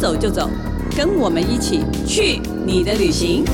[0.00, 0.48] 走就走，
[0.96, 3.44] 跟我们一起去你的旅行。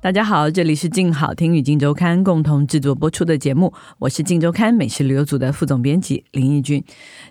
[0.00, 6.82] 大家好，这里是静好听与静周刊共同制作播出的节目，我是静周刊美食旅游组的副总编辑林义君。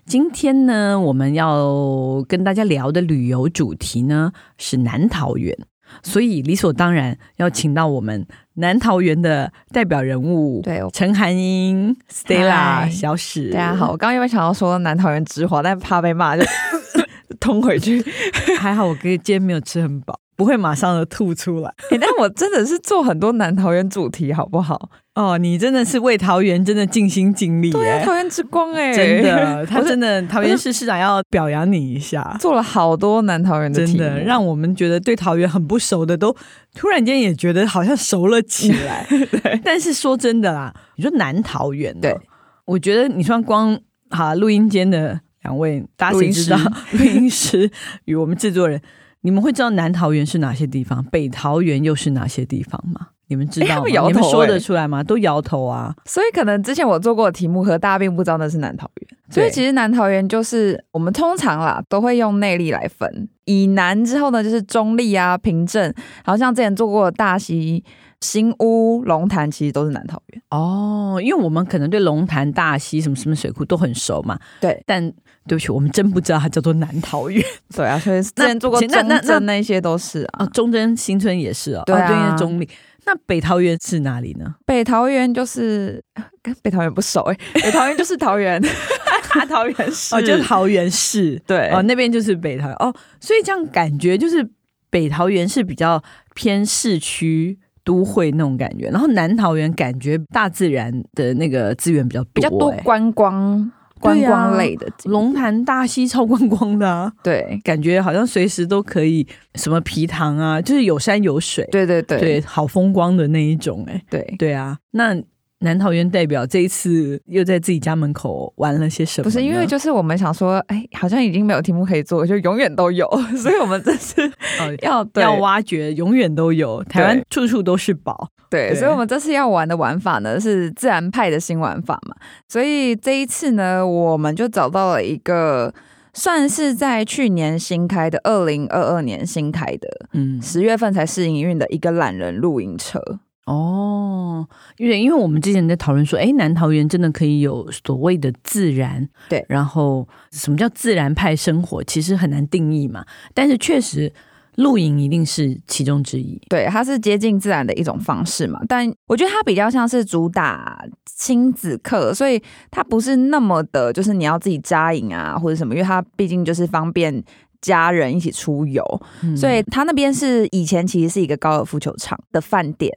[0.06, 5.58] 今天呢，我们要跟大家聊的旅游主题呢是南桃园。
[6.04, 13.50] 所以理所当然要请到我们南桃园的代表人物，对，陈涵英、Stella、小史。
[13.52, 16.44] 大家好，我刚刚因为想要说南桃园之华，但怕被骂，就
[17.40, 18.04] 通回去。
[18.60, 20.20] 还好我今天没有吃很饱。
[20.38, 24.90] 不会马上的吐出来，欸， 但我真的是做很多南桃园主题，好不好？
[25.16, 36.36] 哦，你真的是为桃园真的尽心尽力，对，桃园之光哎，真的， 他真的桃园市市长要表扬你一下，做了好多南桃园的，真的让我们觉得对桃园很不熟的都
[36.76, 39.08] 突然间也觉得好像熟了起来。
[39.10, 42.20] 对，但是说真的啦，你说南桃园，哦，对，
[42.66, 43.80] 我觉得你说光
[44.10, 46.58] 哈录音间的两位，大家谁知道？
[46.92, 47.72] 录音师
[48.04, 48.82] 与我们制作人。
[49.22, 53.08] 你们会知道南桃园是哪些地方，北桃园又是哪些地方吗？
[53.28, 53.84] 你们知道吗？
[53.88, 55.04] 欸欸、你们说得出来吗？
[55.04, 55.94] 都摇头啊！
[56.06, 59.18] 所以可能之前我做过的题目和大家并不知道那是南桃园。
[59.30, 67.84] 所以其实南桃园就是我们通常啦都会用内力来分，以南之后呢就是中立啊、平镇，好像之前做过的大溪、
[68.22, 71.20] 新屋、龙潭，其实都是南桃园哦。
[71.24, 74.38] 因为我们可能对龙潭、大溪什么什么水库都很熟嘛。
[74.62, 75.12] 对，但。
[75.48, 77.40] 对不起，我们真不知道它叫做南桃园。
[77.76, 78.90] 对啊，所以之前做过中
[79.22, 81.84] 正那些都是啊，啊中正新村也是啊。
[81.86, 82.68] 对啊，中坜。
[83.06, 84.56] 那北桃园是哪里呢？
[84.66, 86.04] 北桃园就是
[86.42, 88.62] 跟北桃园不熟哎，北桃园就是桃园，
[89.50, 91.42] 桃园市哦，就是桃园市。
[91.46, 94.48] 对哦，那边就是北桃园哦，所以这样感觉就是
[94.90, 96.02] 北桃园是比较
[96.34, 103.72] 偏市区都会那种感觉，然后南桃园感觉大自然的那个资源比较多，比较多观光。
[104.06, 114.36] 观光类的龙潭大溪超观光的，啊，对，感觉好像随时都可以什么皮塘啊，就是有山有水，对对对，对，好风光的那一种，欸，哎，对。
[114.38, 115.16] 对啊，那。
[115.60, 119.24] 南桃园代表这一次又在自己家门口玩了些什么？
[119.24, 124.22] 不是因为就是我们想说，哎，好像已经没有题目可以做，就永远都有， 所以我们这次
[124.84, 126.84] 要、哦、要挖掘，永远都有。
[126.84, 132.16] 台湾处处都是宝，对，对，所以我们这次要玩的玩法呢是自然派的新玩法嘛。
[132.50, 135.74] 所以这一次呢，我们就找到了一个
[136.14, 143.02] 算是在去年新开的，二零二二年新开的，嗯，十月份才试营运的一个懒人露营车。
[143.46, 144.48] 哦，
[144.78, 153.06] 因为因为我们之前在讨论说，哎，南桃园真的可以有所谓的自然，对，然后什么叫自然派生活，其实很难定义嘛。
[153.36, 154.12] 但是确实，
[154.56, 158.60] 露营一定是其中之一，对，它是接近自然的一种方式嘛。
[158.68, 162.42] 但我觉得它比较像是主打亲子课，所以
[162.72, 167.24] 它不是那么的，就是你要自己扎营啊或者什么，因为它毕竟就是方便
[167.62, 168.84] 家人一起出游，
[169.22, 172.92] 嗯、所以它那边是以前其实是一个高尔夫球场的饭店。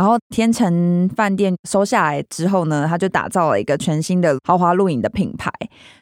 [0.00, 5.52] 然后天成饭店收下来之后呢，他就打造了一个全新的豪华露营的品牌，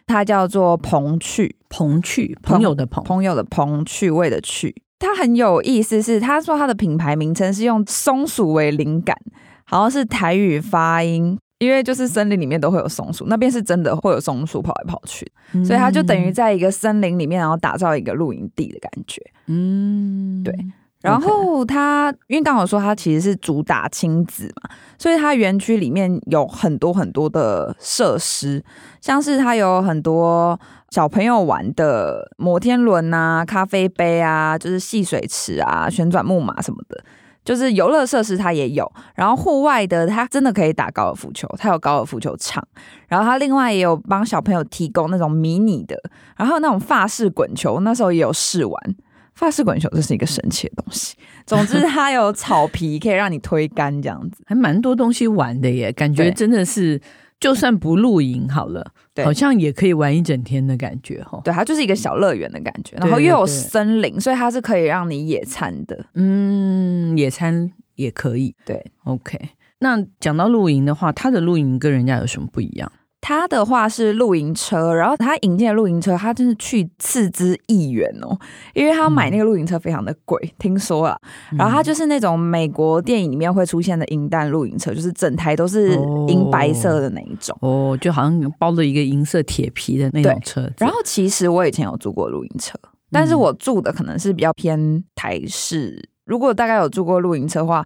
[0.06, 4.72] 它叫做朋趣，朋趣，朋友的朋，朋友的朋，趣味的趣。
[5.00, 9.18] 它很有意思是，是他说他的品牌名称是用松鼠为灵感，
[9.64, 19.20] 好像是台语发音，因为就是森林里面都会有松鼠，那边是真的会有松鼠跑来跑去，嗯、所以它就等于在一个森林里面，然后打造一个露营地的感觉。
[19.46, 20.54] 嗯，对。
[21.00, 28.64] 然后它，因为刚好说它其实是主打亲子嘛，所以它园区里面有很多很多的设施，
[29.00, 30.58] 像是它有很多
[30.90, 37.00] 小朋友玩的摩天轮啊、咖啡杯啊、就是戏水池啊、旋转木马什么的，
[37.44, 38.90] 就是游乐设施它也有。
[39.14, 42.66] 然后户外的它真的可以打高尔夫球，它有高尔夫球场。
[43.06, 45.96] 然后它另外也有帮小朋友提供那种迷你的，
[46.36, 48.96] 然后那种法式滚球，那时候也有试玩。
[49.38, 51.16] 法式滚球这是一个神奇的东西。
[51.46, 55.92] 总之，它有草皮可以让你推杆，这样子还蛮多东西玩的耶。
[55.92, 57.00] 感觉真的是，
[57.38, 61.40] 就算不露营好了，对，好像也可以玩一整天的感觉哈。
[61.44, 66.06] 对，它就是一个小乐园的感觉，然后又有森林，所以它是可以让你野餐的。
[66.14, 68.56] 嗯，野餐也可以。
[68.66, 69.38] 对，OK。
[69.78, 72.90] 那讲到露营的话，它的露营跟人家有什么不一样？
[73.28, 78.34] 他的话是露营车，然后他引进的露营车，他真是去斥资亿元哦，
[78.72, 81.20] 因为他买那个露营车非常的贵，嗯、听说了。
[81.50, 85.92] 然后他就是那种美国电影里面会出现的银弹露营车，就是整台都是
[86.28, 90.66] 银白色的那一种哦，哦，就好像包了一个银色铁皮的那种车。
[90.78, 92.78] 然后其实我以前有住过露营车，
[93.10, 96.02] 但是我住的可能是比较偏台式。
[96.24, 97.84] 如果大概有住过露营车的话。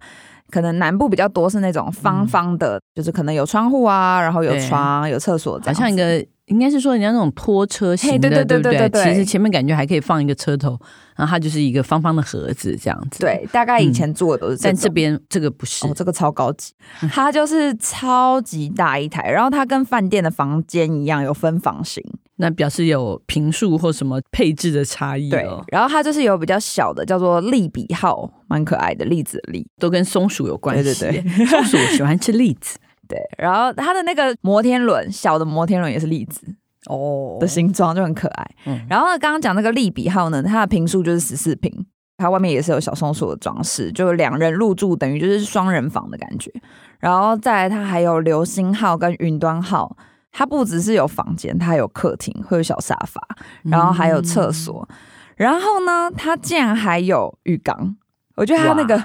[0.53, 9.03] 可能南部比较多是那种方方的，嗯、就是可能有窗户啊，然后有床、有厕所，好像一个应该是说人家那种拖车型的，对对对对对。
[9.03, 10.77] 其实前面感觉还可以放一个车头，
[11.15, 13.21] 然后它就是一个方方的盒子这样子。
[13.21, 16.71] 对，大概以前做的都是这样、嗯，但这边这个不是，哦，这个超高级，
[17.11, 22.03] 它就是超级大一台，然后它跟饭店的房间一样，有分房型。
[22.43, 30.83] 那表示有频数或什么配置的差异、哦、对，然后它就是有比较小的，叫做利比号，蛮可爱的栗子的栗，都跟松鼠有关系。
[30.83, 32.77] 对对对，松鼠喜欢吃栗子。
[33.07, 36.45] 对，然后它的那个摩天轮，小的摩天轮也是栗子
[36.87, 38.51] 哦的形状，就很可爱。
[38.65, 41.71] 嗯、然后刚刚讲那个利比号呢，它的坪数就是十四坪，
[42.17, 46.51] 它外面也是有小松鼠的装饰，就两人入住等于就是双人房的感觉。
[46.99, 49.95] 然后再来，它还有流星号跟云端号。
[50.33, 53.21] 它不只是有房间，它还有客厅，会有小沙发，
[53.61, 54.95] 然后还有厕所，嗯、
[55.37, 57.95] 然后呢，它竟然还有浴缸。
[58.35, 59.01] 我觉得它那个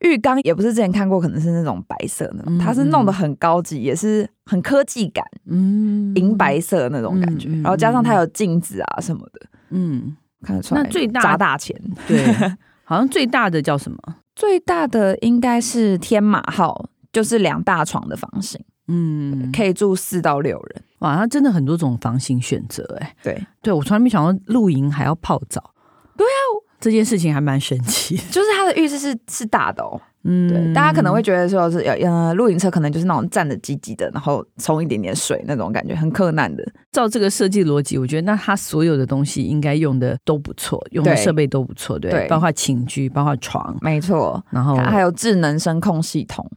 [0.00, 7.48] 浴缸也不是之前看过，可能是那种白色的，它是弄得很高级，也是很科技感，嗯，银白色的那种感觉。
[7.48, 10.82] 嗯、然后加上它有镜子啊什么的，嗯，看得出来。
[10.82, 11.74] 那最大砸大钱，
[12.06, 12.22] 对，
[12.84, 13.98] 好像最大的叫什么？
[14.34, 18.62] 最大的应该是天马号，就是两大床的房型。
[18.88, 25.72] 嗯，可以住四到六人，哇，它真的很多种房型选择，哎，对，对我从来没想到露营还要泡澡，
[26.14, 26.38] 对啊，
[26.78, 36.64] 这件事情还蛮神奇，就是它的浴室是是大的哦，嗯，对，大家可能会觉得说是要呃露营车可能就是那种站的挤挤的，然后冲一点点水那种感觉，很困难的。
[36.92, 46.48] 照这个设计逻辑，我觉得那它所有的东西应该用的都不错，用的设备都不错，对，对，包括寝具，包括床，没错，然后还有智能声控系统。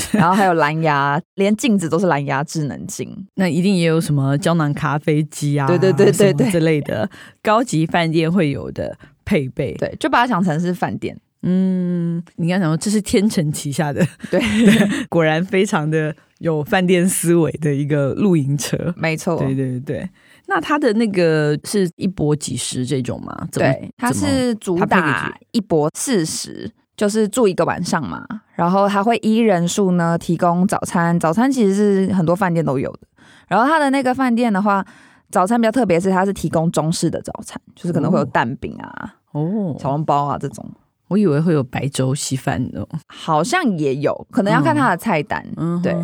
[0.12, 3.26] 然后还有蓝牙，连镜子都是蓝牙智能镜。
[3.34, 7.08] 那一定也有什么胶囊咖啡机啊，对对对对对之类的
[7.42, 9.74] 高级饭店会有的配备。
[9.74, 11.18] 对，就把它想成是饭店。
[11.46, 14.40] 嗯，你刚想说这是天成旗下的， 对，
[15.10, 18.94] 果然非常的有饭店思维的一个露营车。
[18.96, 20.08] 没错，对对对。
[20.46, 23.48] 那它的那个是一波几十这种吗？
[23.52, 26.70] 对，它是主打一波四食。
[26.96, 28.24] 就是住一个晚上嘛，
[28.54, 31.74] 然后他会依人数呢提供早餐，早餐其实
[32.06, 33.00] 是很多饭店都有的。
[33.48, 34.84] 然后他的那个饭店的话，
[35.30, 40.64] 早餐比较特别，是它是提供中式的早餐，就是可能会有蛋饼啊、哦，小笼包啊这种。
[41.08, 45.44] 我以为会有白粥稀饭的，好像也有可能要看他的菜单。
[45.56, 45.94] 嗯，对。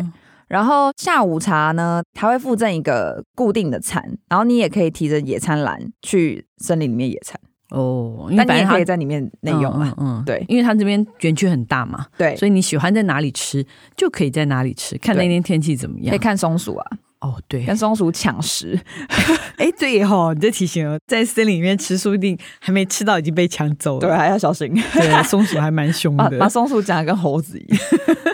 [0.47, 7.39] 然后下午茶呢，他会附赠一个固定的餐，然后你也可以提着野餐篮去森林里面野餐。
[7.71, 13.65] 哦，因为反正可以在里面内用嘛，嗯，嗯对，因为它这边园区很大嘛，对，所以你喜欢在哪里吃
[13.95, 16.85] 就可以在哪里吃，看那天天气怎么样，可以看松鼠啊，
[17.21, 18.77] 哦，对，跟松鼠抢食，
[19.57, 27.79] 哎，对哈，你这提醒了，在森林里面吃，说不定还没吃到已经被抢走了，对，还要小心，对，松鼠还蛮凶的，把， 把松鼠讲的跟猴子一样，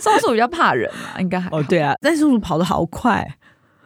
[0.01, 3.23] 松鼠比较怕人嘛，应该还哦，对啊，但松鼠跑得好快。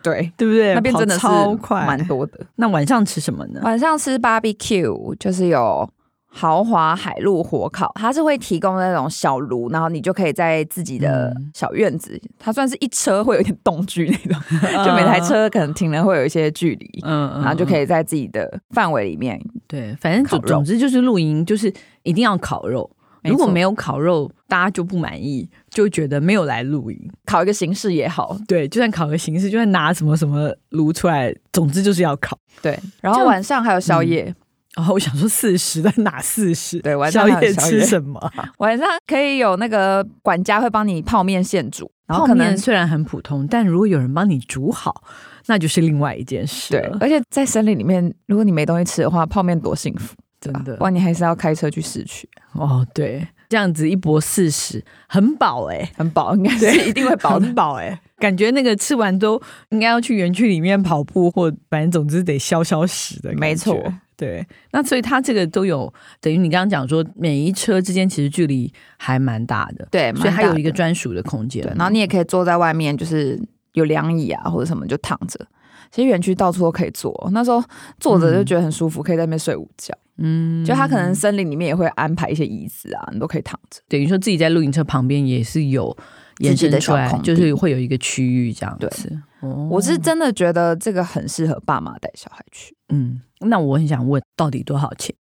[0.03, 0.74] 对，对不对？
[0.74, 2.39] 那边真的超快，蛮多的。
[2.56, 3.62] 那晚上吃什么呢？
[3.63, 5.88] 晚上吃 barbecue，就是有
[6.27, 21.72] 豪华海陆火烤，它是会提供那种小炉，然后你就可以在自己的小院子，嗯、它算是一车会有点动距那种，嗯、 就每台车可能停了会有一些距离，嗯，然后就可以在自己的范围里面，对，反正总总之就是露营，就是
[22.03, 22.89] 一定要烤肉。
[23.24, 27.12] 如果没有烤肉，大家就不满意，就觉得没有来露营。
[27.25, 32.38] 考一个形式也好，对，就算考个形式，就算拿什么什么炉出来，总之就是要考。
[32.62, 34.25] 对，然后晚上还有宵夜。
[34.25, 34.36] 嗯、
[34.75, 36.80] 然后我想说四十，在哪四十？
[36.82, 38.22] 对，晚上宵夜吃什么？
[38.60, 45.04] 晚上可以有那个管家会帮你泡面现煮，然后可能虽然很普通，但如果有人帮你煮好，
[45.48, 46.72] 那就是另外一件事。
[46.72, 50.16] 对，而且在森林里面，如果你没东西吃的话，泡面多幸福。
[50.40, 52.84] 真的，不然你还是要开车去市区哦。
[52.96, 58.00] 对，这样子一搏四十，很饱哎、欸，很饱，应该是一定会饱很饱哎、欸。
[58.17, 59.41] 感觉那个吃完都
[59.72, 63.34] 应该要去园区里面跑步，或反正总之得消消食的。
[63.34, 63.77] 没错，
[64.15, 64.48] 对。
[64.72, 71.62] 那所以它这个都有，等于你刚刚讲说，每一车之间其实距离还蛮大的，对，所以它有一个专属的空间。
[71.75, 73.38] 然后你也可以坐在外面，就是
[73.74, 75.46] 有凉椅啊或者什么，就躺着。
[75.91, 77.62] 其实园区到处都可以坐，那时候
[78.00, 79.93] 坐着就觉得很舒服，嗯、可以在那边睡午觉。
[80.18, 83.82] 嗯，就他可能森林里面也会安排一些椅子啊，你都可以躺着。
[83.88, 85.96] 等于说自己在露营车旁边也是有
[86.39, 89.20] 延伸出来，就是会有一个区域这样子。
[89.39, 92.75] 哦、我是真的觉得这个很适合爸妈带小孩去。
[92.89, 95.15] 嗯，那我很想问，到底多少钱？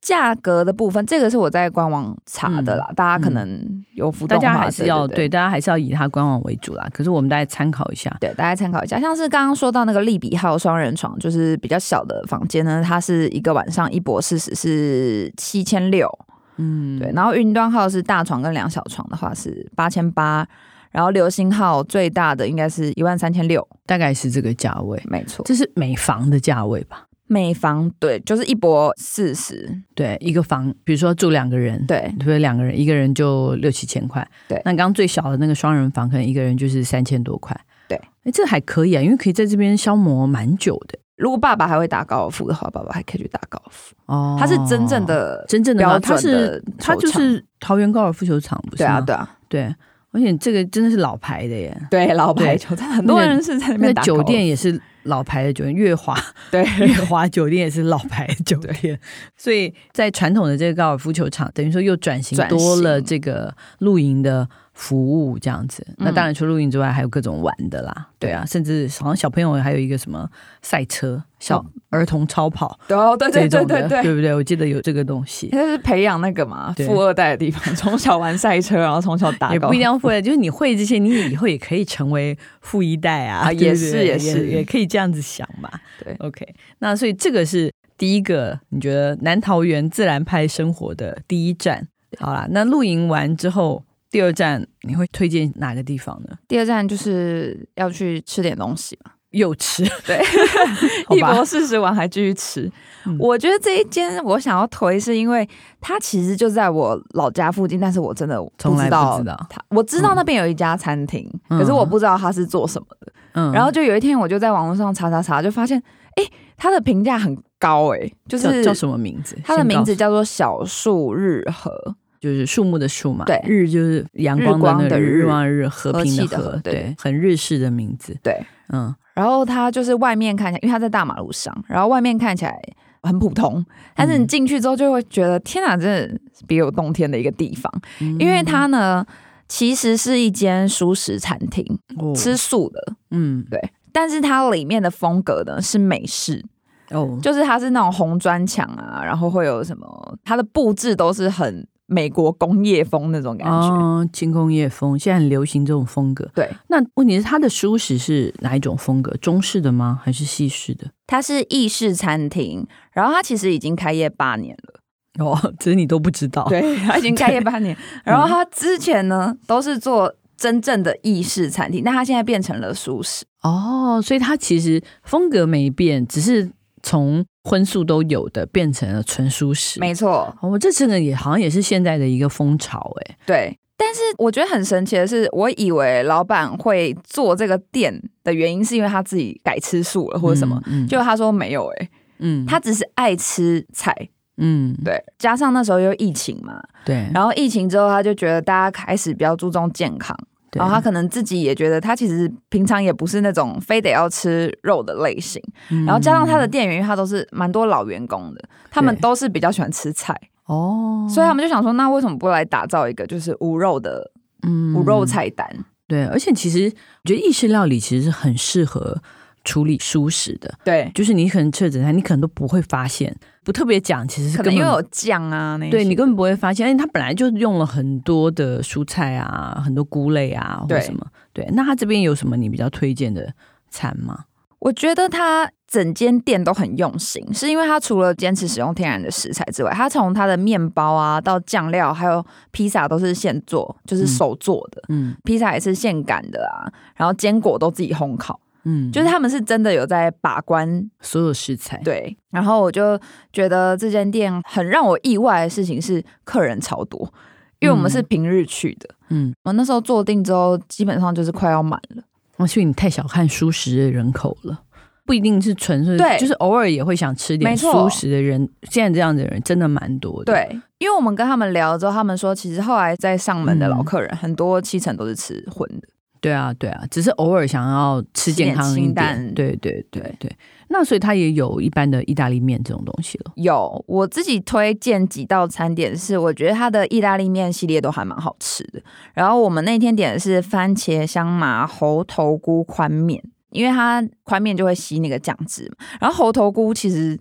[0.00, 6.88] 价格的部分，这个是我在官网查的啦，嗯、大家可能有浮动，大家还是要对，大家还是要以它官网为主啦。
[6.92, 8.98] 可是我们大家参考一下，对，大家参考一下。
[8.98, 16.10] 像是刚刚说到那个利比号双人床，就是比较小的房间呢，它是一个晚上一博四十是七千六，
[16.56, 17.12] 嗯，对。
[17.14, 20.48] 然后云端号是大床跟两小床的话是八千八，
[20.90, 25.44] 然后流星号最大的应该是一万三千六，大概是这个价位，没错。
[25.44, 27.04] 这是每房的价位吧？
[27.32, 34.60] 每房对，就是一博四十，对，一个房，比如说住两个人，对，对，两个人一个人就六七千块，对。
[34.64, 37.56] 那刚刚最小的那个双人房，可能一个人就是三千多块，
[37.88, 37.96] 对。
[38.24, 40.98] 哎，这还可以啊，因为可以在这边消磨蛮久的。
[41.14, 43.94] 如果爸爸还会打高尔夫的话，爸爸还可以去打高尔夫。
[44.06, 49.00] 哦，他是真正的真正的他是他就是桃园高尔夫球场，不是吗？
[49.02, 49.76] 对啊，对啊，对。
[50.12, 54.02] 而且这个真的是老牌的耶，对，老牌球场，很多人是在那边打。
[54.02, 54.72] 酒店也是
[55.04, 56.16] 老牌的酒店，月华
[56.50, 58.98] 对， 月华酒店也是老牌的酒店。
[59.36, 62.38] 所以在传统的这个高尔夫球场，等于说又转型。
[62.48, 64.48] 多了这个露营的
[64.80, 65.86] 服务，这样子。
[65.98, 70.28] 那当然除露营之外，还有各种玩的啦，对啊，甚至好像小朋友还有一个什么
[70.62, 71.22] 赛车。
[71.38, 72.96] 小儿童超跑，对
[73.30, 74.34] 对对对对对，对不对？
[74.34, 84.48] 我记得有这个东西，那是培养那个嘛富二代的地方，从小玩赛车，然后从小打， 也不一定要富二代，就是你会这些，你以后也可以成为富一代啊，也是也是。
[84.48, 85.70] 也可以这样子想嘛。
[86.04, 86.46] 对，OK，
[86.80, 96.36] 那所以这个是第一个，你觉得南桃园自然派生活的第一站，好啦，那露营完之后，第二站你会推荐哪个地方呢？
[96.48, 99.12] 第二站就是要去吃点东西嘛。
[99.30, 100.20] 又吃，对，
[101.16, 102.68] 一博四十晚还继续吃。
[103.06, 105.48] 嗯、我觉得这一间我想要推，是因为
[105.80, 109.62] 它其实就在我老家附近，但是我真的从来不知道它。
[109.68, 113.12] 我知道那边有一家餐厅，嗯、可是我不知道它是做什么的。
[113.34, 115.80] 嗯，然后就有一天，我就在网络上查查查，就发现，
[116.16, 116.24] 哎，
[116.56, 119.38] 它的评价很高，哎，就是叫，叫什么名字？
[119.44, 123.24] 它的名字叫做小树日和，就是树木的树嘛。
[123.24, 128.16] 对，日就是阳光的，日光的日，日光的日，和平的和，和，对，很日式的名字。
[128.22, 128.40] 对，
[128.72, 128.94] 嗯。
[129.12, 132.58] 然后它就是外面看起来，因为它在大马路上，然后外面看起来
[133.02, 133.62] 很普通，
[133.94, 137.70] 但是你进去之后就会觉得，嗯、天哪，真的别有洞天的一个地方。
[138.00, 139.04] 嗯、因为它呢，
[139.46, 141.66] 其实是一间熟食餐厅，
[141.98, 143.60] 哦、吃素的，嗯，对。
[143.92, 146.42] 但是它里面的风格呢是美式，
[146.90, 151.66] 哦，就是它是那种红砖墙啊，然后会有什么，它的布置都是很。
[151.90, 156.30] 美国工业风那种感觉，哦，轻工业风，现在很流行这种风格。
[156.34, 159.14] 对，那问题是它的舒适是哪一种风格？
[159.16, 160.00] 中式的吗？
[160.02, 160.86] 还是西式的？
[161.08, 165.24] 它是意式餐厅，然后它其实已经开业八年了。
[165.24, 166.44] 哦，只是你都不知道。
[166.48, 167.76] 对，它 已经开业八年。
[168.04, 173.24] 然后它之前呢，都是做真正的意式餐厅，但它现在变成了蔬食。
[173.42, 176.50] 哦，所以它其实风格没变，只是。
[176.82, 180.34] 从荤素都有的变成了纯素食，没错。
[180.42, 183.58] 我这次呢也好像也是现在的一个风潮，哎，对。
[183.76, 193.94] 但是我觉得很神奇的是，我以为老板会做这个店的原因是因为他自己改吃素了或者什么，嗯嗯、就他说没有，哎，嗯，他只是爱吃菜，
[194.36, 195.02] 嗯，对。
[195.18, 197.08] 加上那时候又疫情嘛，对。
[197.14, 200.14] 然后疫情之后，他就觉得大家开始比较注重健康。
[200.52, 205.42] 然后他可能自己也觉得，他其实平常也不是那种非得要吃肉的类型。
[205.70, 210.14] 嗯、然后加上他的店员，他都是蛮多老员工的，他们都是比较喜欢吃菜
[210.46, 214.10] 哦，所以他们就想说，那为什么不来打造一个就是无肉的
[214.42, 215.48] 嗯无肉菜单？
[215.86, 216.64] 对，而且其实
[217.04, 219.00] 我觉得意式料理其实是很适合。
[219.44, 231.54] 处理蔬食的，对，就是你可能吃整餐，你可能都不会发现，不特别讲，其实是可能因为有酱啊，那对你根本不会发现，因为它本来就用了很多的蔬菜啊，很多菇类啊，或什么，对，对。
[231.54, 233.32] 那他这边有什么你比较推荐的
[233.70, 234.24] 餐吗？
[234.58, 248.38] 我觉得他整间店都很用心，是因为他除了坚持使用天然的食材之外，他从它的面包啊到酱料，还有披萨都是现做，就是手做的，嗯，披萨也是现擀的啊，然后坚果都自己烘烤。
[248.64, 252.16] 嗯，就是他们是真的有在把关所有食材，对。
[252.30, 252.98] 然后我就
[253.32, 257.12] 觉得这间店很让我意外的事情是客人超多，
[257.58, 262.02] 因为我们是平日去的，嗯，我那时候坐定之后，基本上就是快要满了。
[262.36, 264.62] 我所以你太小看蔬食的人口了，
[265.04, 270.32] 不一定是纯粹，对，就是偶尔也会想吃点蔬食的人，现在这样的人真的蛮多的。
[270.32, 275.88] 对，因为我们跟他们聊之后，他们说其实后来在上门的老客人很多七成都是吃荤的。
[276.20, 280.36] 对啊，对啊，只是偶尔想要吃健康一点，点对对对对，对。
[280.68, 283.32] 那所以它也有一般的意大利面这种东西了。
[283.36, 288.80] 有，我自己推荐几道餐点是，我觉得它的意大利面系列都还蛮好吃的。
[289.14, 295.86] 然后我们那天点的是番茄香麻猴头菇宽面，因为它宽面就会吸那个酱汁嘛。
[296.00, 297.18] 然后猴头菇其实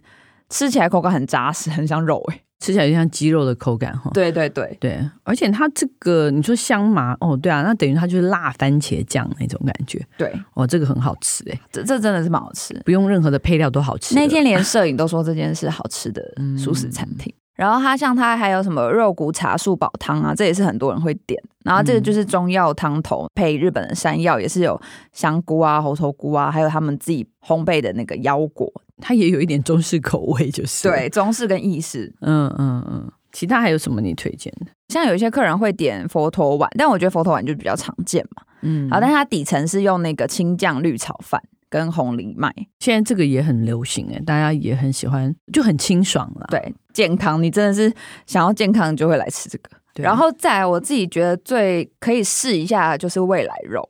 [0.50, 2.44] 吃起来口感很扎实，很像肉诶。
[2.60, 14.14] 吃起来就像鸡肉的口感哈，对对对对，而且它这个你说香麻哦，对啊，那等于它就是辣番茄酱那种感觉，对，哦，这个很好吃哎，这这真的是蛮好吃，不用任何的配料都好吃。
[14.14, 16.22] 那天连摄影都说这件是好吃的
[16.58, 17.34] 素食餐厅。
[17.34, 21.38] 嗯、然后它像它还有什么肉骨茶树煲汤啊，这也是很多人会点。
[21.66, 24.80] 然后这个就是中药汤头，嗯、配日本的山药，也是有
[25.12, 32.14] 香菇啊、猴头菇啊，还有他们自己烘焙的那个腰果，它也有一点中式口味，就是对中式跟意式。
[32.22, 33.12] 嗯嗯嗯。
[33.32, 34.72] 其他还有什么你推荐的？
[34.88, 38.42] 像有一些客人会点佛陀碗，但我觉得佛陀碗就比较常见嘛。
[38.62, 41.40] 嗯，好，但它底层是用那个青酱绿炒饭
[41.70, 42.54] 跟红藜麦。
[42.80, 46.48] 现在这个也很流行哎，大家也很喜欢，就很清爽了。
[46.50, 47.94] 对，健康，你真的是
[48.26, 49.70] 想要健康就会来吃这个。
[49.96, 53.88] 然后再来，我自己觉得最可以试一下就是未来肉。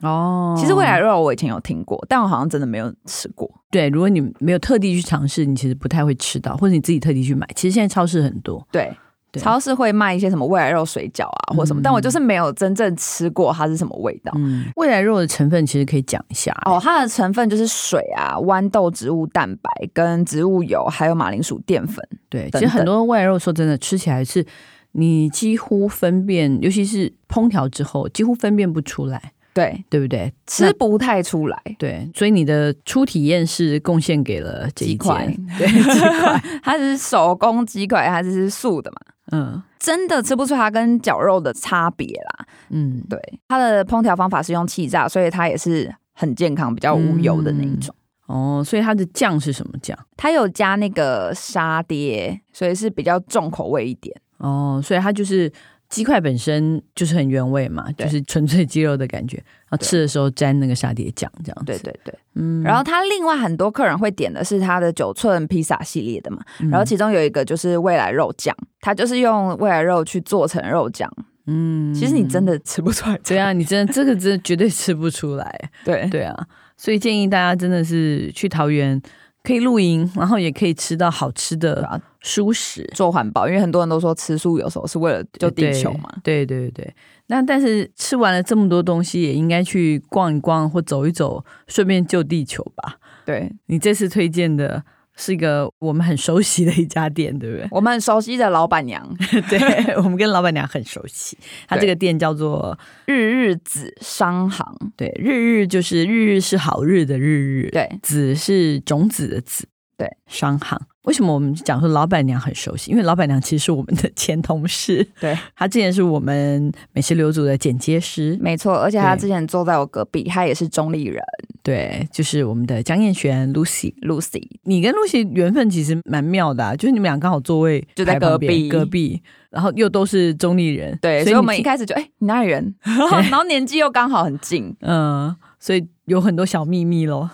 [0.00, 3.50] 哦，其实未来肉我以前有听过，但我好像真的没有吃过。
[3.70, 7.46] 对，如果你没有特地去尝试，你其实不太会吃到，或者你自己特地去买。
[7.54, 8.96] 其实现在超市很多，对，对
[9.38, 14.32] 超市会卖一些什么未来肉水饺啊，或什么，嗯、但我就是没有真正吃过它是什么味道。
[14.36, 22.04] 嗯，未来肉的成分其实可以讲一下哦，它的成分就是水啊、豌豆植物蛋白、跟植物油，还有马铃薯淀粉。
[22.28, 24.44] 对，等等其实很多未来肉说真的吃起来是
[24.92, 29.32] 你几乎分辨，尤其是烹调之后，几乎分辨不出来。
[29.60, 30.32] 对，对不对？
[30.46, 31.62] 吃不太出来。
[31.78, 35.26] 对，所以你的初体验是贡献给了这一块，
[35.58, 38.96] 对，鸡块， 它是手工鸡块，它是素的嘛？
[39.32, 42.46] 嗯，真的吃不出它跟绞肉的差别啦。
[42.70, 47.94] 嗯，对，它的烹调方法是用气炸，所以它也是很健康、比较无油的那一种。
[48.28, 49.98] 嗯、哦，所以它的酱是什么酱？
[50.16, 54.16] 它有加那个沙爹，所以是比较重口味一点。
[54.38, 55.52] 哦，所以它就是。
[55.90, 59.36] 鸡块本身就是很原味嘛，就是纯粹鸡肉的感觉。
[59.68, 61.64] 然后吃的时候沾那个沙爹酱，这样子。
[61.66, 62.62] 对对对，嗯。
[62.62, 71.12] 然后他另外很多客人会点的是他的九寸披萨系列的嘛，嗯、然后其中有一个就是未来肉酱，他就是用未来肉去做成肉酱。
[71.46, 75.70] 嗯，其实你真的吃不出来，对啊，你真的这个真的绝对吃不出来。
[75.84, 79.00] 对对啊，所以建议大家真的是去桃园。
[79.42, 83.48] 可以露营，然后也可以吃到好吃的蔬食，做环保。
[83.48, 86.10] 因为很多人都说吃素有时候是为了救地球嘛。
[86.22, 86.94] 对对对，对。
[87.26, 92.98] 那但是吃完了这么多东西，也应该去逛一逛或走一走，顺便救地球吧。
[93.24, 94.84] 对，你这次推荐的。
[95.16, 97.68] 是一个我们很熟悉的一家店，对不对？
[97.72, 99.06] 我们很熟悉的老板娘，
[99.50, 101.36] 对，我们跟老板娘很熟悉。
[101.68, 104.64] 他这个店叫做日日子商行，
[104.96, 109.68] 对，日日就是日日是好日的日日，对，子是种子的子，
[110.00, 110.80] 对，商行。
[111.02, 112.90] 为什么我们讲说老板娘很熟悉？
[112.90, 121.22] 因为老板娘其实是我们的前同事，对， 她之前是我们美食流组的剪接师，没错，而且她之前坐在我隔壁，她也是中立人，
[121.62, 132.74] 对，就是我们的江燕璇 Lucy，Lucy，你跟 Lucy 缘分其实蛮妙的，啊，就是你们俩刚好座位就在隔壁，隔壁，然后又都是中立人，对，所以我们一开始就哎，你哪里人？
[133.30, 137.30] 然后年纪又刚好很近，嗯，所以有很多小秘密咯。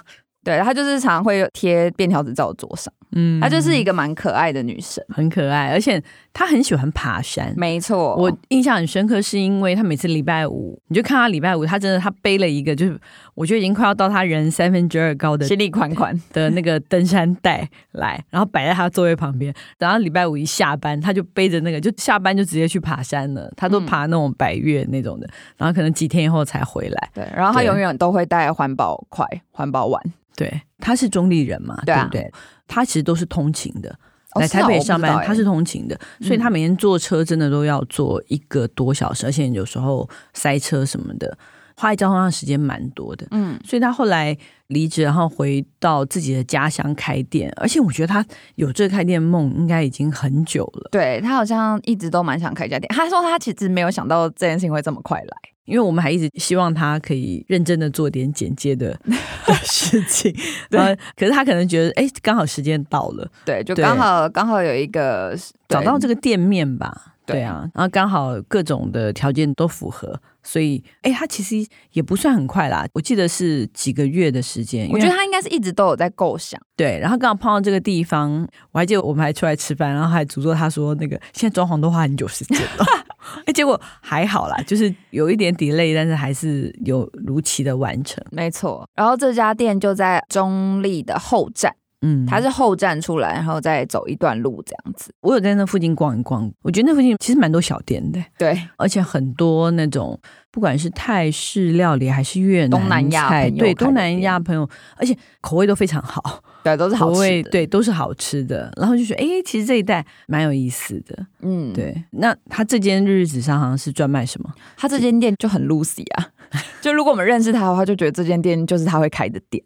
[0.46, 2.92] 对，他就是常常会贴便条纸在我桌上。
[3.12, 7.54] 嗯，她就是一个蛮可爱的女生，很可爱，而且她很喜欢爬山。
[7.56, 12.98] 没错，我印象很深刻，是因为她每次礼拜五，你就看她礼拜五，她真的她背了一个，就是
[13.34, 19.54] 我觉得已经快要到她人三分之二高的，行李款款 的那个登山带来，然后摆在她座位旁边。
[19.78, 23.50] 然后礼拜五一下班，她就背着那个，就下班就直接去爬山了。
[23.56, 27.10] 她都爬那种百越那种的，然后可能几天以后才回来。
[27.14, 30.02] 对，然后她永远都会带环保筷、环保碗。
[30.36, 32.32] 对，她是中立人嘛，对，不对？
[32.68, 33.88] 他其实都是通勤的，
[34.34, 41.38] 哦、来台北上班，他是通勤的，所以他每天坐车真的都要坐一个多小时，嗯、而且有时候塞车什么的，
[41.76, 43.26] 花在交通上时间蛮多的。
[43.30, 44.36] 嗯，所以他后来
[44.68, 48.24] 离职，然后回到自己的家乡开店，而且我觉得他
[48.56, 50.88] 有这个开店梦，应该已经很久了。
[50.90, 55.36] 对，他好像一直都蛮想开家店，他说他其实没有想到这件事情会这么快来。
[55.66, 58.96] 因为我们还一直希望他可以认真的做点剪接的
[59.44, 60.32] 的事情，
[60.70, 60.96] 对。
[61.16, 65.36] 可是他可能觉得，哎，刚好时间到了，对，就刚好对刚好有一个
[65.68, 71.56] 找到这个店面吧，对，啊，然后刚好各种的条件都符合，所以，哎，他其实
[71.92, 74.88] 也不算很快啦，我记得是几个月的时间。
[74.90, 76.98] 我觉得他应该是一直都有在构想，对。
[77.00, 82.84] 然后刚好碰到这个地方，我还记得我们还出来吃饭，然后还诅咒他说，那个现在装潢都花很久时间了。
[83.44, 88.24] 哎，结果还好啦，就是有一点 delay，但是还是有如期的完成。
[88.30, 91.74] 没错，然后这家店就在中立的后站，
[92.06, 95.12] 嗯，它是后站出来，然后再走一段路这样子。
[95.20, 100.18] 我有在那附近逛一逛，我觉得那附近其实蛮多小店的，对，而且很多那种
[100.50, 106.42] 不管是泰式料理还是越南东南亚，对，东南亚朋友，而且口味都非常好。
[106.62, 107.50] 对，都是好吃的。
[107.50, 108.72] 对，都是好吃的。
[108.76, 111.26] 然后就觉得，哎，其实这一带蛮有意思的。
[111.42, 111.94] 嗯，对。
[112.10, 114.52] 那他这间日日子上好像是专卖什么？
[114.76, 116.26] 他这间店就很 Lucy 啊。
[116.82, 119.62] 就如果我们认识他的话，就觉得这间店就是他会开的店。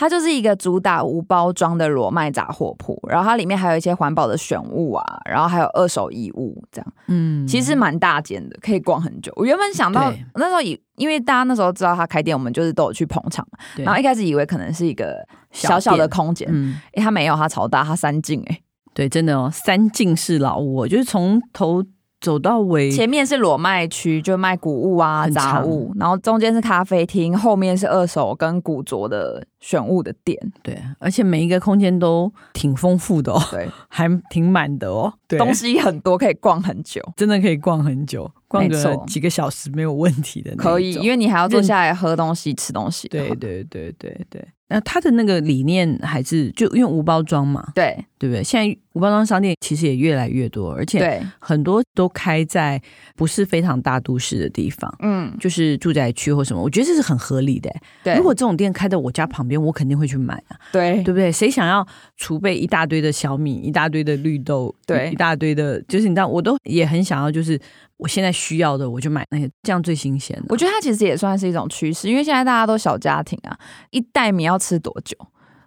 [0.00, 6.92] 它就是一个主打无包装的裸卖杂货铺，然后它里面还有一些环保的选物啊，然后还有二手衣物这样。
[7.08, 9.30] 嗯，其实蛮大间的，可以逛很久。
[9.36, 13.58] 我原本想到那时候以，因为大家那时候知道他开店，我们就是都有去捧场嘛。
[13.76, 18.58] 然后一开始以为可能是一个小小的空间，嗯，哎，他没有，他超大，他三进哎，
[18.94, 21.84] 对，真的哦，三进式老屋，就是从头。
[22.20, 30.38] 走到尾，前面是裸卖区，就卖古物啊、杂物，然后中间是咖啡厅，后面是二手跟古着的选物的店。
[30.62, 38.30] 对，而且每一个空间都挺丰富的哦，对， 还挺满的哦，对，东西很多，可以逛很久，真的可以逛很久。
[38.48, 43.06] 逛个几个小时没有问题的，可以，因为你还要坐下来喝东西、吃东西。
[43.06, 44.44] 对对对对对。
[44.66, 48.42] 那他的那个理念还是就因为无包装嘛，对对不对？
[48.42, 52.80] 现在无包装商店其实也越来越多，而且很多都开在
[53.14, 56.62] 不是非常大都市的地方，嗯，就是住宅区或什么。
[56.62, 57.70] 我觉得这是很合理的。
[58.02, 60.56] 对，如果这种店开在我家旁边，我肯定会去买啊。
[60.72, 61.30] 对，对不对？
[61.30, 67.60] 谁想要储备一大堆的小米，一大堆的绿豆，对，一大堆的，就是你知道，我都也很想要，就是。
[68.00, 70.44] 我现在需要的，我就买那些，这样最新鲜的。
[70.48, 73.54] 我觉得它其实也算是一种趋势，因为现在大家都小家庭啊，
[73.90, 75.14] 一袋米要吃多久？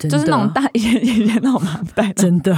[0.09, 2.55] 就是那种大一点一点那种麻袋，真的。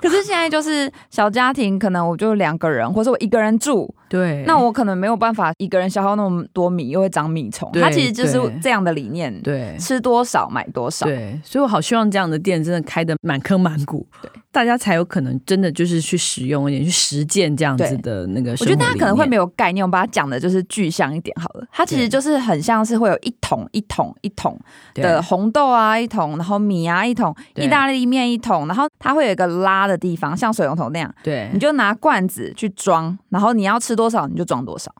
[0.00, 7.70] 可是现在就是小家庭，可能我就两个人，或者我一个人住，对，那我可能没有办法一个人消耗那么多米，又会长米虫。
[7.72, 11.06] 它其实就是这样的理念，对，吃多少买多少。
[11.06, 18.50] 对，所以我好希望这样的店真的开的满坑满谷，对，大家才有可能真的就是去使用一点，去实践这样子的那个。
[18.52, 21.66] 我觉得大家可能会没有概念，我把它讲的就是具象一点好了。
[21.70, 24.58] 它其实就是很像是会有一桶一桶一桶
[24.94, 26.88] 的红豆啊，一桶，然后米。
[26.88, 31.14] 啊一桶意大利面一桶，然后它会有一个拉的地方，像水龙头那样。
[31.22, 34.90] 对，你就拿罐子去装，然后你要吃多少你就装多少。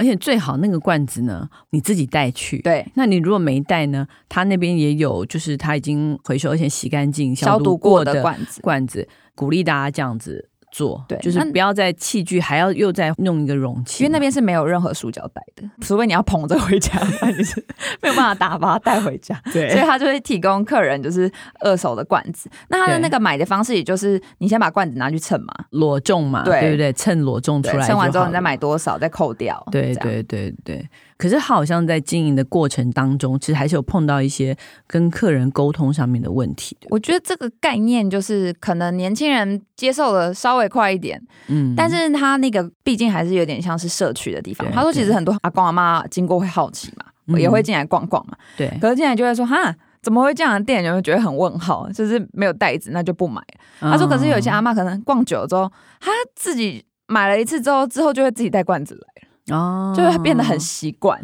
[0.00, 2.62] 而且最好那个罐子呢，你自己带去。
[2.62, 8.62] 对，那你如果没带呢，他那边也有，就是他已经回收而且洗干净、消毒过的罐子。
[8.62, 10.48] 罐子鼓励大家这样子。
[10.70, 16.98] 做对，就是不要在器具还要又再弄一个容器，因为那边是没有任何塑胶袋的，除非你要捧着回家，
[17.36, 17.64] 你是
[18.00, 19.40] 没有办法打包带回家。
[19.52, 21.30] 对，所以他就会提供客人就是
[21.60, 22.50] 二手的罐子。
[22.68, 26.92] 那他的那个买的方式，也就是你先把罐子拿去称嘛，裸重嘛，对，对不对？
[26.92, 29.66] 称裸重出来，称完之后你再买多少，再扣掉。
[29.70, 30.88] 对对对对。
[31.20, 34.56] 可是他好像在经营的过程当中，其实还是有碰到一些
[34.86, 36.74] 跟客人沟通上面的问题。
[36.88, 44.66] 我觉得这个概念就是可能年轻人接受的稍微快一点，嗯，但是他那个毕竟还是有点像是社区的地方。
[44.72, 48.72] 他说其实很多阿公阿妈经过会好奇嘛，嗯、也会进来逛逛嘛，对。
[48.80, 50.82] 可是进来就会说哈，怎么会这样的店？
[50.82, 51.86] 有没有觉得很问号？
[51.92, 53.42] 就是没有袋子，那就不买。
[53.78, 59.28] 他说可是有些阿妈可能逛久了之后，他自己买了一次之后，之后就会自己带罐子来。
[59.50, 61.18] 哦，就会变得很习惯，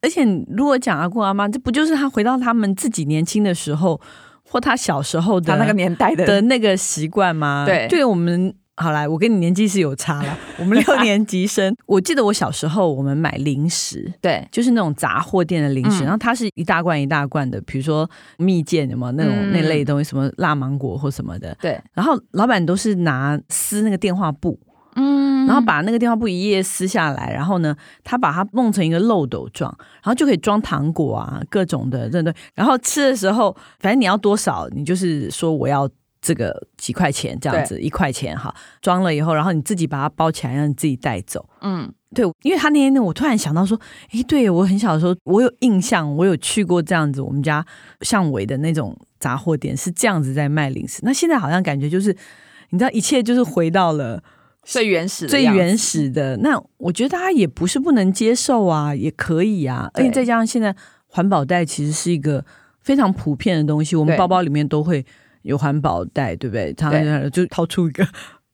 [0.00, 4.00] 而且如果讲阿公阿妈，这不就是他回到他们自己年轻的时候，
[4.42, 7.64] 或他小时候的那个年代的的那个习惯吗？
[7.66, 24.58] 对，对我们好来，我跟你年纪是有差了， 我们六年级生，我记得我小时候我们买零食，对，就是那种杂货店的零食，嗯、然后它是一大罐一大罐的，比如说蜜饯什么那种、嗯、那类的东西，什么辣芒果或什么的，对，然后老板都是拿撕那个电话簿。
[24.94, 27.74] 嗯，然后把那个电话簿一页撕下来，然后呢，
[28.04, 32.34] 他把它弄成一个漏斗状，然后就可以装糖果啊，各种的，对对。
[32.54, 35.88] 然后吃的时候，反正你要多少，你就是说我要
[36.20, 38.54] 这个几块钱这样子，一块钱哈。
[38.82, 41.48] 装了以后，然后你自己把它包起来，让你自己带走。
[41.62, 43.80] 嗯，对，因为他那天呢，我突然想到说，
[44.12, 47.64] 诶，对我很小的时候，我有印象，我有去过这样子，我们家
[48.02, 51.00] 巷尾的那种杂货店是这样子在卖零食。
[51.02, 52.14] 那现在好像感觉就是，
[52.68, 54.22] 你知道，一切就是回到了。
[54.62, 56.36] 最原始的，最原始的。
[56.38, 59.90] 那我觉得大家也不是不能接受啊，也可以啊。
[59.94, 60.74] 而且再加上现在
[61.06, 62.44] 环保袋其实是一个
[62.80, 65.04] 非常普遍的东西，我们包包里面都会
[65.42, 66.72] 有环保袋，对不对？
[66.72, 66.90] 他
[67.30, 68.06] 就掏出一个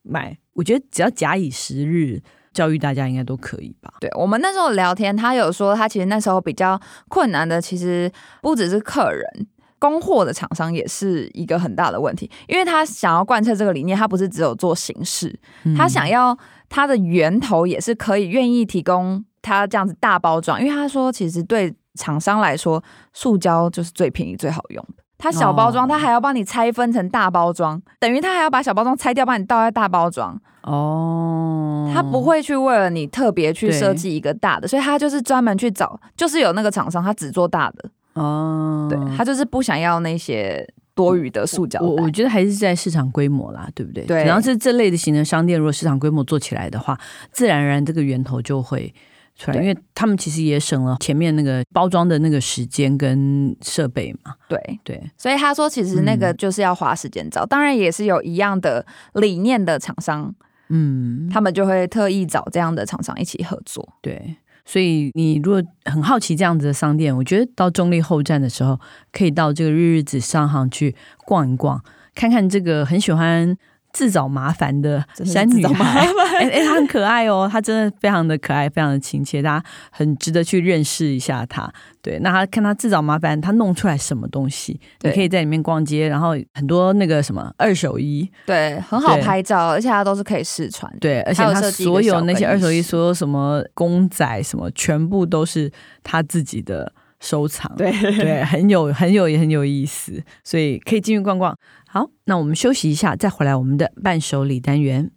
[0.02, 0.36] 买。
[0.54, 2.20] 我觉得只要假以时日，
[2.52, 3.92] 教育大家应该都可以吧。
[4.00, 8.10] 对，我们那时候聊天，他有说他其实那时候比较困难的，其实
[8.42, 9.46] 不只是客人。
[9.78, 15.38] 供货的厂商也是一个很大的问题，因为他想要贯彻这个理念，他不是只有做形式，
[15.76, 16.36] 他想要
[16.68, 30.40] 他的源头也是可以愿意提供他这样子大包装，因为他说其实对厂商来说，塑胶就是最便宜最好用的，他小包装他还要帮你拆分成大包装，等于他还要把小包装拆掉，帮你倒在大包装。
[30.62, 37.88] 哦，他不会去为了你特别去设计一个大的，所以他就是专门去找，就是有那个厂商他只做大的。
[38.14, 41.80] 哦，对，他就是不想要那些多余的塑胶。
[41.80, 44.04] 我我觉得还是在市场规模啦，对不对？
[44.04, 46.98] 对，然后是这类的型的商店，如果市场规模做起来的话，
[47.30, 48.92] 自然而然这个源头就会
[49.36, 54.34] 出来，因为他们其实也省了前面那个包装的那个时间跟设备嘛。
[54.48, 60.34] 对对，所以他说其实那个就是要花时间找，嗯、当然也是有一样的理念的厂商，
[60.70, 63.88] 嗯，他们就会特意找这样的厂商一起合作。
[64.02, 64.36] 对，
[64.70, 68.78] 所以你如果很好奇这样子的商店，我觉得到中立后站的时候，
[69.10, 71.82] 可以到这个日日子商行去逛一逛，
[72.14, 73.56] 看看这个很喜欢。
[73.98, 76.06] 自找麻烦的山女孩，
[76.38, 81.68] 哎哎，她很可爱哦，她真的非常的可爱，非常的亲切，大家很值得去认识一下她。
[82.00, 95.68] 对，那她看她自找麻烦，她弄出来什么东西，你可以在里面逛街，然后很多那个什么二手衣，对，很好拍照，而且它都是可以试穿，对，而且她所有那些二手衣，所有什么公仔什么，全部都是
[96.04, 101.56] 她自己的收藏，对对，很有很有也很有意思，所以可以进去逛逛。
[101.88, 105.10] 好，那我们休息一下，再回来我们的伴手礼单元。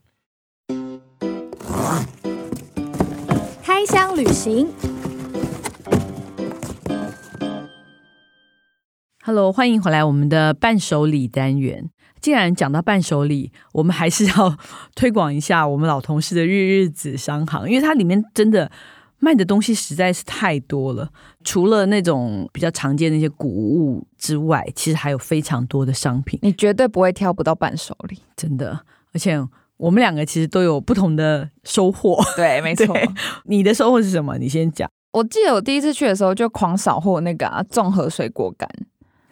[3.63, 4.67] 开箱旅行
[9.23, 11.89] ，Hello，欢迎回来我们的伴手礼单元。
[12.19, 14.57] 既然讲到伴手礼，我们还是要
[14.95, 18.71] 推广一下我们老同事的日日子商行，因为它里面真的。
[19.23, 21.07] 卖的东西实在是太多了，
[21.43, 28.77] 除了那种比较常见的那些古物之外，其实还有非常多的商品，你绝对不会挑不到伴手礼，真的。
[29.13, 29.39] 而且
[29.77, 32.97] 我们两个其实都有不同的收获，对，没 错。
[33.45, 34.37] 你的收获是什么？
[34.39, 34.89] 你先讲。
[35.11, 38.67] 我记得我第一次去的时候就狂扫货那个啊，综合水果干，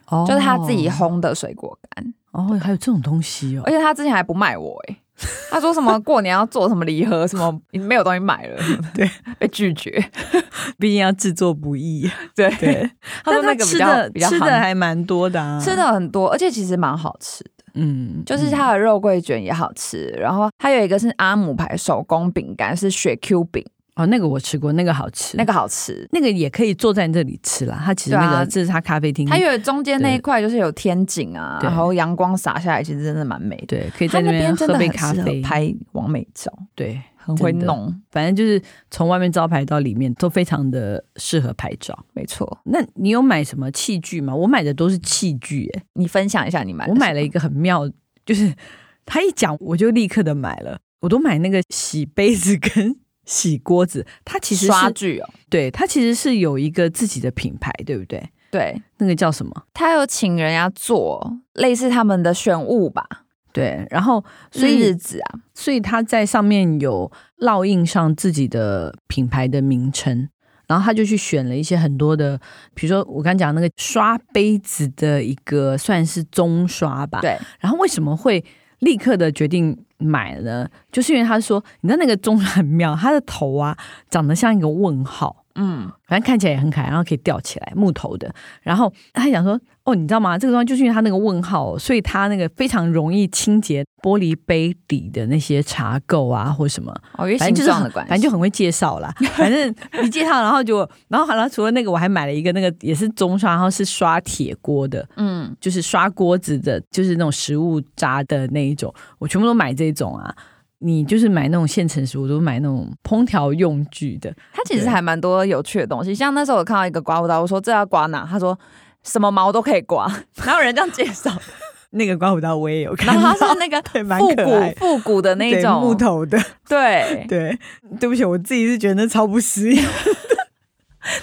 [0.06, 2.14] 哦，就是他自己烘的水果干。
[2.32, 4.96] 哦，还有这种东西哦，而且他之前还不卖我哎。
[5.50, 8.58] 他说什么过年要做什么礼盒，什么没有东西买了，
[8.94, 9.90] 对，被拒绝，
[10.78, 12.10] 毕竟要制作不易。
[12.34, 12.90] 对对，
[13.24, 17.50] 他说那个比较比较吃的还蛮多的啊，吃的很多，而且其实蛮好吃的。
[17.74, 23.64] 嗯，就是它的肉桂卷也好吃，然后还有一个是阿姆牌手工饼干，是雪 Q 饼。
[24.00, 27.78] 哦，那个我吃过，那个好吃，那个好吃，那个也可以坐在这里吃啦。
[27.84, 33.66] 它其实那个、啊、这是它咖啡厅，它有中间那一块就是有天井啊，然后阳光洒下来，其实真的蛮美的。
[33.66, 36.50] 对，可以在那边喝杯咖啡，拍完美照。
[36.74, 42.06] 对，很会弄，反正就是从外面招牌到里面都非常的适合拍照。
[42.14, 44.34] 没错，那你有买什么器具吗？
[44.34, 46.86] 我买的都是器具、欸，哎，你分享一下你买。
[46.86, 47.86] 我买了一个很妙，
[48.24, 48.50] 就是
[49.04, 52.96] 他一讲我就立刻的买了，我都买那个洗杯子跟。
[53.30, 58.28] 洗锅子，它其实是刷具哦，对，它其实是有一个自己的品牌，对不对？
[58.50, 59.52] 对，那个叫什么？
[59.72, 63.06] 他有请人家做类似他们的选物吧？
[63.52, 70.28] 对，然后所以日子啊，所以他在上面有烙印上自己的品牌的名称，
[70.66, 72.36] 然后他就去选了一些很多的，
[72.74, 78.44] 比如说我刚讲那个刷杯子的一个算是中刷吧，对，然后为什么会
[78.80, 79.78] 立刻的决定？
[80.00, 83.76] 买了，就是因为他说，你知道那个钟很妙，它的头啊
[84.08, 88.34] 长得像一个问号，嗯，反正看起来也很可爱，然后可以吊起来，木头的。
[88.62, 90.38] 然后他还想说，哦，你知道吗？
[90.38, 96.90] 这个东西就是因为它那个问号，所以它那个非常容易清洁玻璃杯底的那些茶垢啊，或什么。
[97.18, 99.12] 哦，因为形状的关系，反正就很会介绍啦。
[99.34, 110.34] 反正一介绍，然后就，然后好了，除了那个，我还买了一个那个也是中刷，然后是刷铁锅的，嗯，就是刷锅子的，就是那种食物渣的那一种，我全部都买这种啊。
[110.80, 114.34] 你就是买那种现成食物，都买那种烹调用具的。
[114.52, 118.26] 它其实还蛮多有趣的东西，像那时候我看到一个刮胡刀，我说这要刮哪？
[118.28, 118.58] 他说
[119.02, 120.06] 什么毛都可以刮，
[120.44, 121.30] 哪有人这样介绍？
[121.92, 123.82] 那个刮胡刀我也有看到，然后它是那个
[124.16, 126.38] 复古复古的那种木头的。
[126.68, 127.58] 对对，
[127.98, 129.84] 对不起，我自己是觉得那超不实用。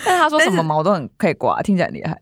[0.06, 2.20] 但他说什么毛都很可以刮，听起来厉害。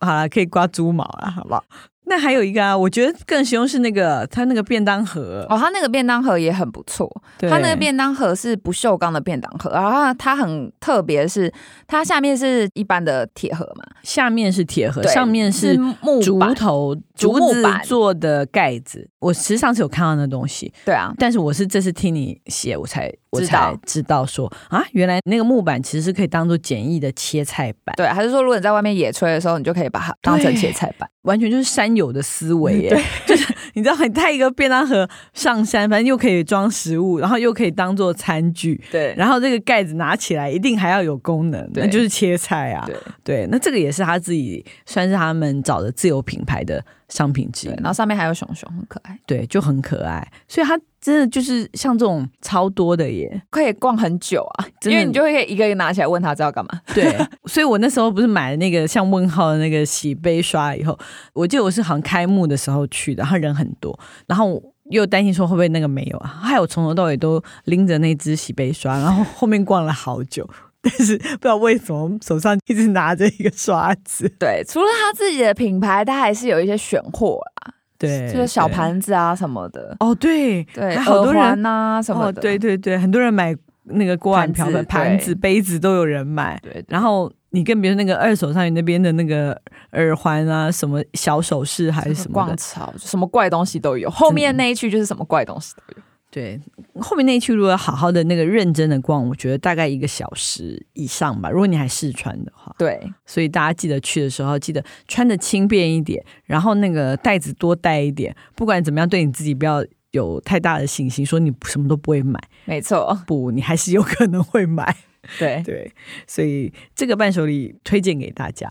[0.00, 1.62] 好了，可以刮猪毛了，好不好？
[2.08, 5.44] 那还有一个啊，我觉得更实用是那个它那个便当盒。
[5.50, 7.10] 哦，它那个便当盒也很不错。
[7.36, 11.52] 对，它那个便当盒是不锈钢的便当盒，然后它很特别，是
[11.86, 19.08] 它下面是一般的铁盒嘛，下面是铁盒，上面是木竹头竹子做的盖子。
[19.18, 27.96] 我其实际上次有看到那东西，对啊，但是我是这次听你写，我才我才知道说啊，原来那个木板其实是可以当做简易的切菜板。
[27.96, 32.90] 对，还是说如果你在外面野炊的时候，你就可以把它当成切菜板， 完全就是山友的思维耶。
[32.90, 38.80] 对， 就是你知道，你带一个便当盒上山，反正又可以装食物，然后又可以当做餐具。
[38.92, 42.84] 对，然后这个盖子拿起来一定还要有功能，那就是切菜啊。
[42.86, 60.98] 对对，那这个也是他自己算是他们找的自有品牌的商品之一，然后上面还有熊熊，很可爱，对，就很可爱，所以它真的就是像这种超多的耶，可以逛很久啊，因为你就会一个一个拿起来问他知道干嘛，对，所以我那时候不是买了那个像问号的那个洗杯刷以后，
[61.32, 70.48] 我记得我是好像开幕的时候去的，然后人很多，然后又担心说会不会那个没有啊，还有从头到尾都拎着那只洗杯刷，然后后面逛了好久，
[70.88, 74.28] 但是不知道为什么手上一直拿着一个刷子。
[74.38, 77.74] 对，除了他自己的品牌，他还是有一些选货啦。
[77.98, 79.96] 对，就是小盘子啊什么的。
[79.98, 82.40] 哦，对对，好多人啊什么的。
[82.40, 86.60] 对对对，很多人买那个锅碗瓢盆、盘子、杯子都有人买。
[86.62, 89.60] 对，然后你跟别人那个二手商品那边的那个
[89.92, 94.08] 耳环啊，什么小首饰还是什么逛潮，什么怪东西都有。
[94.10, 96.02] 后面那一区就是什么怪东西都有。
[96.36, 96.60] 对，
[97.00, 101.48] 后面那一区如果好好的那个认真的逛，我觉得大概一个小时以上吧。
[101.48, 108.36] 如果你还试穿的话，对，所以大家记得去的时候，记得穿的轻便一点，然后那个袋子多带一点。
[108.54, 112.38] 不管怎么样，对你自己不要有太大的信心，说你什么都不会买。
[112.66, 114.94] 没错，不，你还是有可能会买。
[115.38, 115.90] 对对，
[116.26, 118.68] 所以这个伴手礼推荐给大家。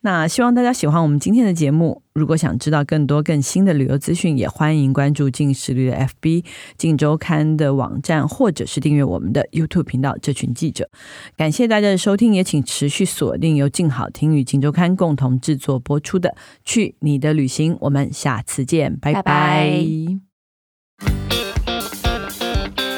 [0.00, 2.02] 那希望大家喜欢我们今天的节目。
[2.14, 6.44] 如果想知道更多更新的旅游资讯，也欢迎关注近时旅的 FB、
[6.76, 10.16] 近周刊的网站，或者是订阅我们的 YouTube 频道。
[10.20, 10.90] 这群记者，
[11.36, 16.30] 感谢大家的收听，也请持续锁定由静好听与镜周刊共同制作播出的
[16.64, 17.74] 《去你的旅行》。
[17.82, 19.22] 我们下次见，拜拜。
[19.22, 19.84] 拜拜。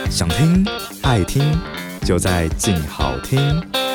[0.09, 0.67] 想听
[1.03, 1.43] 爱听，
[2.03, 3.90] 就在静好听。